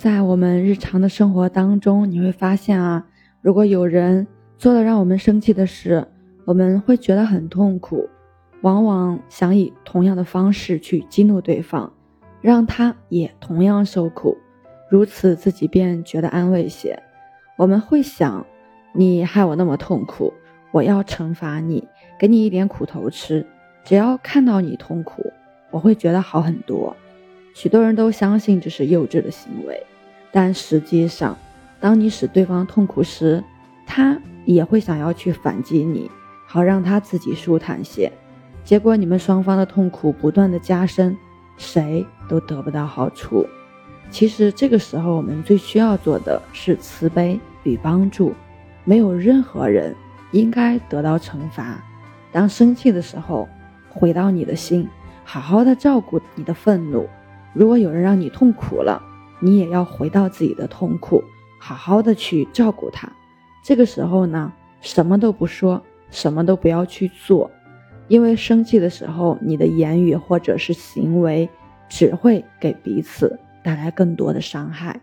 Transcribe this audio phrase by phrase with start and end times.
[0.00, 3.04] 在我们日常的生活当中，你会发现啊，
[3.42, 4.26] 如果有人
[4.56, 6.08] 做了让我们生气的事，
[6.46, 8.08] 我们会觉得很痛苦，
[8.62, 11.92] 往往想以同样的方式去激怒对方，
[12.40, 14.38] 让他也同样受苦，
[14.88, 16.98] 如此自己便觉得安慰些。
[17.58, 18.46] 我们会想，
[18.94, 20.32] 你害我那么痛苦，
[20.72, 21.86] 我要惩罚你，
[22.18, 23.46] 给你一点苦头吃。
[23.84, 25.30] 只要看到你痛苦，
[25.70, 26.96] 我会觉得好很多。
[27.52, 29.82] 许多人都相信这是幼稚的行为，
[30.32, 31.36] 但实际上，
[31.80, 33.42] 当你使对方痛苦时，
[33.86, 36.10] 他也会想要去反击你，
[36.46, 38.10] 好让他自己舒坦些。
[38.64, 41.16] 结果你们双方的痛苦不断的加深，
[41.56, 43.46] 谁都得不到好处。
[44.10, 48.34] 其实这个时候，我们最需要做的是慈悲与帮助。
[48.84, 49.94] 没有任何人
[50.32, 51.82] 应该得到惩罚。
[52.32, 53.48] 当生气的时候，
[53.88, 54.88] 回到你的心，
[55.24, 57.08] 好好的照顾你的愤怒。
[57.52, 59.02] 如果有人让你痛苦了，
[59.40, 61.22] 你也要回到自己的痛苦，
[61.58, 63.10] 好好的去照顾他。
[63.64, 67.50] 这个时候呢，什么都不说，什么都不要去做，
[68.08, 71.48] 因为生气的时候，你的言语或者是行为
[71.88, 75.00] 只会给彼此带来更多的伤害。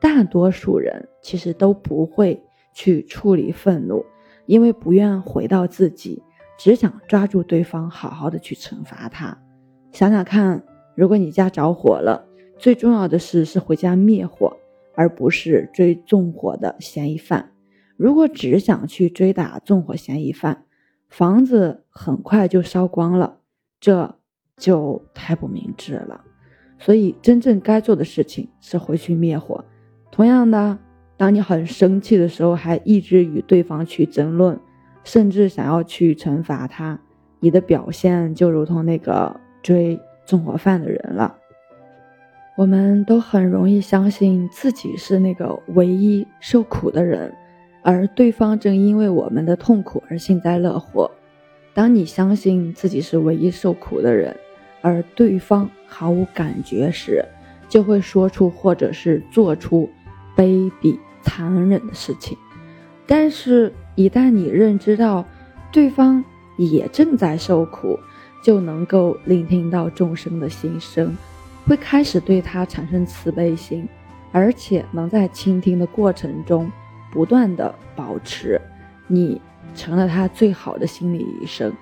[0.00, 2.40] 大多数人其实都不会
[2.72, 4.04] 去处理愤怒，
[4.46, 6.22] 因为不愿回到自己。
[6.56, 9.38] 只想抓住对方，好好的去惩罚他。
[9.92, 10.62] 想想看，
[10.98, 12.26] 如果你家着火了，
[12.58, 14.56] 最重要的事是回家灭火，
[14.96, 17.52] 而不是追纵火的嫌疑犯。
[17.96, 20.64] 如果只想去追打纵火嫌疑犯，
[21.08, 23.38] 房子很快就烧光了，
[23.78, 24.12] 这
[24.56, 26.24] 就太不明智了。
[26.80, 29.64] 所以，真正该做的事情是回去灭火。
[30.10, 30.76] 同样的，
[31.16, 34.58] 当你很生气的时候，还一直与对方去争论。
[35.04, 37.00] 甚至想要去惩罚他，
[37.38, 39.96] 你的表现就如同那个追
[40.28, 41.34] 纵火犯的人了。
[42.56, 47.34] 我们都很容易相信自己是那个唯一受苦的人，
[47.82, 51.10] 而对方正因为我们的痛苦而幸灾乐祸。
[51.72, 54.36] 当你相信自己是唯一受苦的人，
[54.82, 57.24] 而对方毫无感觉时，
[57.68, 59.88] 就会说出或者是做出
[60.36, 62.38] 卑鄙残忍的事情。
[63.06, 63.72] 但是。
[63.98, 65.26] 一旦你认知到
[65.72, 66.24] 对方
[66.56, 67.98] 也正在受苦，
[68.42, 71.16] 就能够聆听到众生的心声，
[71.66, 73.88] 会开始对他产生慈悲心，
[74.32, 76.70] 而且能在倾听的过程中
[77.12, 78.60] 不断的保持，
[79.06, 79.40] 你
[79.74, 81.72] 成了他最好的心理医生。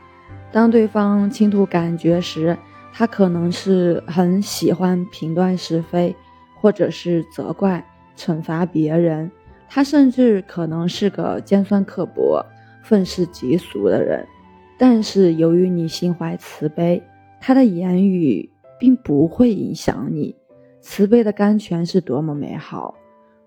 [0.53, 2.56] 当对方倾吐感觉时，
[2.93, 6.17] 他可能是很喜欢评断是非，
[6.55, 7.84] 或者是责怪、
[8.17, 9.31] 惩罚别人。
[9.69, 12.41] 他甚至可能是个尖酸刻薄、
[12.83, 14.25] 愤世嫉俗的人，
[14.78, 17.03] 但是由于你心怀慈悲，
[17.41, 20.37] 他的言语并不会影响你。
[20.81, 22.94] 慈悲的甘泉是多么美好！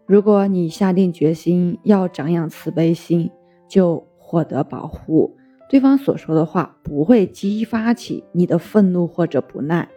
[0.06, 3.30] 如果你下定决心要长养慈悲心，
[3.68, 5.36] 就获得保护。
[5.70, 9.88] 对方所说的话不会激发起你的愤怒或者不耐，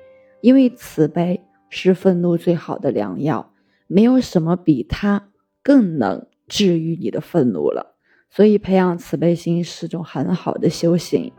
[0.42, 3.52] 因为慈悲是愤怒最好的良药，
[3.86, 5.28] 没有什么比它。
[5.64, 7.91] 更能治愈你的愤怒了，
[8.34, 11.30] 所以培养慈悲心是种很好的修行。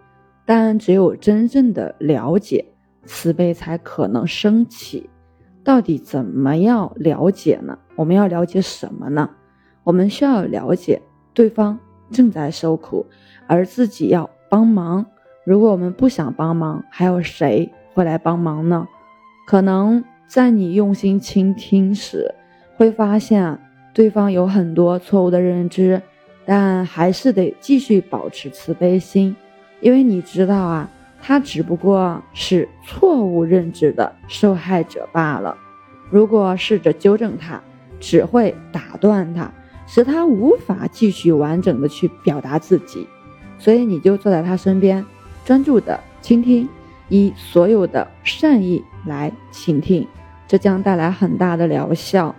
[0.45, 2.63] 但只有真正的了解
[3.03, 5.09] 慈悲，才可能升起。
[5.63, 7.79] 到底怎么样了解呢？
[7.95, 9.27] 我们要了解什么呢？
[9.83, 11.01] 我们需要了解
[11.33, 11.79] 对方
[12.11, 13.07] 正在受苦，
[13.47, 15.03] 而自己要帮忙。
[15.45, 18.87] 如果我们不想帮忙，还有谁会来帮忙呢？
[19.47, 22.35] 可能在你用心倾听时，
[22.77, 23.59] 会发现。
[23.95, 26.01] 对方有很多错误的认知，
[26.45, 29.35] 但还是得继续保持慈悲心，
[29.81, 30.89] 因为你知道啊，
[31.21, 35.57] 他只不过是错误认知的受害者罢了。
[36.09, 37.61] 如果试着纠正他，
[37.99, 39.51] 只会打断他，
[39.87, 43.07] 使他无法继续完整的去表达自己。
[43.57, 45.05] 所以你就坐在他身边，
[45.45, 46.67] 专注的倾听，
[47.07, 50.05] 以所有的善意来倾听，
[50.47, 52.35] 这将带来很大的疗效。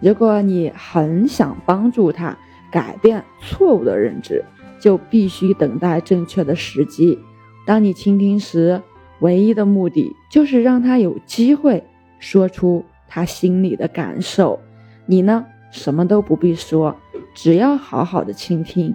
[0.00, 2.36] 如果你很想帮助他
[2.76, 4.44] 改变错误的认知，
[4.78, 7.18] 就必须等待正确的时机。
[7.66, 8.82] 当你倾听时，
[9.20, 11.82] 唯一的目的就是让他有机会
[12.18, 14.60] 说出他心里的感受。
[15.06, 16.94] 你呢，什么都不必说，
[17.34, 18.94] 只要好好的倾听。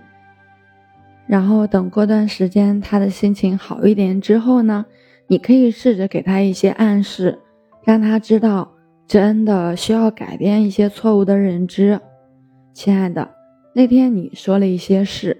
[1.25, 4.85] 然后等过段时间他的心情好一点之后呢，
[5.25, 7.39] 你可以试着给他一些暗示，
[7.83, 8.73] 让他知道。
[9.07, 11.99] 真的需要改变一些错误的认知，
[12.73, 13.40] 亲爱的。
[13.73, 15.37] 那天你说了一些事，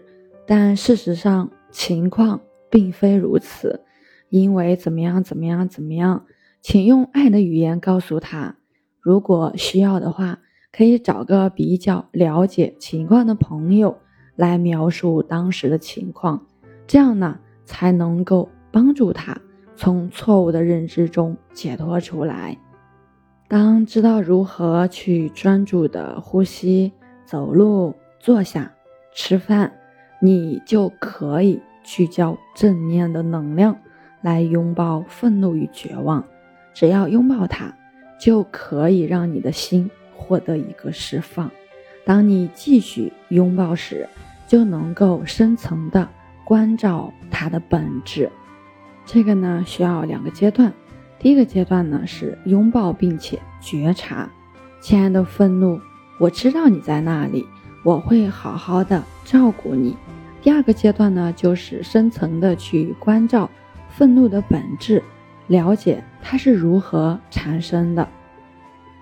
[0.47, 2.39] 但事实上情况
[2.69, 3.81] 并非如此，
[4.29, 6.25] 因为怎么样怎么样怎么样，
[6.61, 8.55] 请用爱的语言告诉他。
[9.01, 10.39] 如果需要的话，
[10.71, 13.97] 可以找个比较了解情况的朋友
[14.37, 16.45] 来描述当时的情况，
[16.87, 19.37] 这样呢才能够帮助他
[19.75, 22.57] 从错误的认知中解脱出来。
[23.49, 26.93] 当知道如何去专注的呼吸、
[27.25, 28.71] 走路、坐下、
[29.11, 29.73] 吃饭，
[30.21, 33.75] 你就可以聚焦正念的能量
[34.21, 36.23] 来拥抱愤怒与绝望。
[36.71, 37.73] 只要拥抱它，
[38.19, 41.49] 就可以让你的心获得一个释放。
[42.05, 44.07] 当你继续拥抱时，
[44.47, 46.07] 就能够深层的
[46.45, 48.29] 关照它的本质。
[49.03, 50.71] 这个呢，需要两个阶段。
[51.17, 54.29] 第一个阶段呢是拥抱并且觉察，
[54.79, 55.81] 亲爱的愤怒，
[56.19, 57.47] 我知道你在那里，
[57.83, 59.95] 我会好好的照顾你。
[60.41, 63.49] 第二个阶段呢就是深层的去关照
[63.89, 65.03] 愤怒的本质，
[65.47, 68.07] 了解它是如何产生的。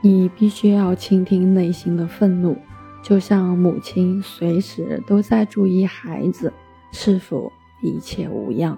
[0.02, 2.58] 你必须要倾听内心的愤怒，
[3.04, 6.52] 就像母亲随时都在注意孩子
[6.92, 7.52] 是否
[7.82, 8.78] 一切无恙。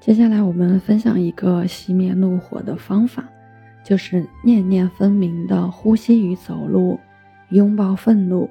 [0.00, 3.24] 接下来我们分享一个熄灭怒火的方法，
[3.84, 6.98] 就是念念分明的呼吸与走路，
[7.50, 8.48] 拥抱愤怒，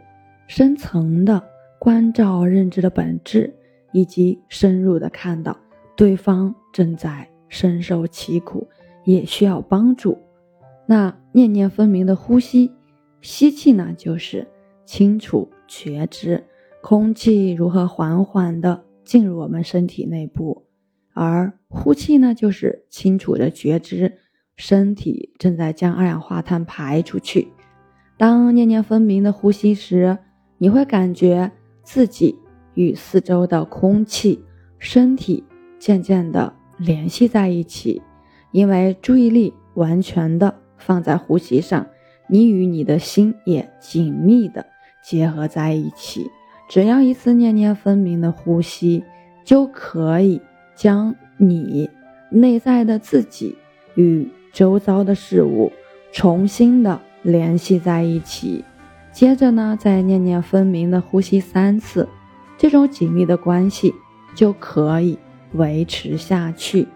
[0.50, 1.44] 深层的
[1.78, 3.54] 关照认知的本质，
[3.94, 5.56] 以及深入的看到
[5.96, 8.68] 对方正在深受其苦，
[9.06, 10.18] 也需要帮助。
[10.88, 12.72] 那念念分明的呼吸，
[13.22, 14.48] 吸气呢，就是
[14.86, 16.44] 清楚觉知
[16.82, 20.66] 空气如何缓缓的进入我们身体内部。
[21.14, 24.18] 而呼气呢，就是清楚的觉知
[24.56, 27.50] 身体正在将二氧化碳排出去。
[28.18, 30.18] 当念念分明的呼吸时，
[30.60, 31.52] 你会感觉
[31.82, 32.38] 自己
[32.76, 34.44] 与四周的空气、
[34.78, 35.44] 身体
[35.80, 38.00] 渐渐的联系在一起。
[38.52, 41.88] 因为注意力完全的放在呼吸上，
[42.28, 44.64] 你与你的心也紧密的
[45.04, 46.30] 结合在一起。
[46.70, 49.04] 只要一次念念分明的呼吸，
[49.44, 50.40] 就可以。
[50.76, 51.90] 将你
[52.32, 53.54] 内在的自己
[53.96, 55.74] 与周遭的事物
[56.14, 58.64] 重新的联系在一起，
[59.20, 62.08] 接着呢，再念念分明的呼吸三次，
[62.58, 63.94] 这种紧密的关系
[64.34, 65.20] 就可以
[65.52, 66.88] 维持下去。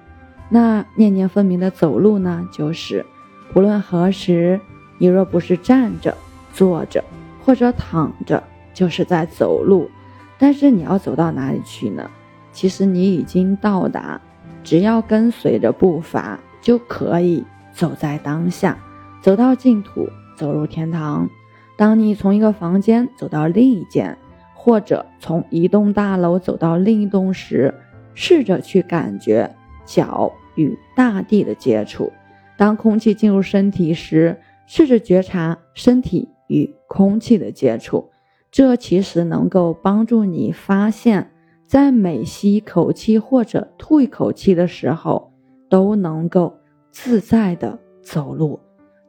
[0.48, 3.06] 那念念分明的走路呢，就是
[3.52, 4.62] 不论何时，
[5.00, 6.16] 你若不是站着、
[6.54, 7.04] 坐着
[7.44, 8.42] 或者躺着，
[8.74, 9.92] 就是在走路。
[10.38, 12.10] 但是你要走到哪里去呢？
[12.54, 14.22] 其实你已经到达，
[14.64, 17.44] 只要跟随着步伐，就可以
[17.74, 18.78] 走在当下，
[19.22, 21.30] 走到净土，走入天堂。
[21.78, 24.18] 当你从一个房间走到另一间，
[24.54, 27.74] 或者从一栋大楼走到另一栋时，
[28.14, 29.50] 试着去感觉
[29.86, 32.12] 脚与大地的接触。
[32.58, 38.10] 当空气进入身体时，试着觉察身体与空气的接触。
[38.52, 41.30] 这其实能够帮助你发现。
[41.66, 45.32] 在每吸一口气或者吐一口气的时候，
[45.70, 46.56] 都能够
[46.92, 48.60] 自在的走路。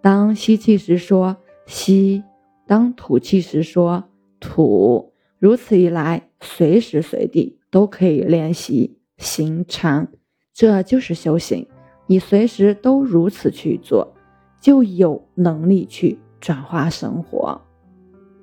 [0.00, 2.24] 当吸气时说吸，
[2.66, 4.04] 当吐气时说
[4.40, 5.12] 吐。
[5.38, 10.08] 如此一来，随时随地都可以练习行禅，
[10.52, 11.66] 这就是修行。
[12.06, 14.14] 你随时都如此去做，
[14.60, 17.60] 就有能力去转化生活。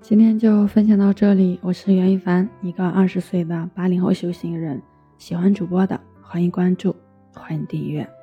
[0.01, 4.82] 今天就分享到这里，我是袁一凡，一个二十岁的八零后修行人。
[5.18, 6.96] 喜欢主播的，欢迎关注，
[7.34, 8.21] 欢迎订阅。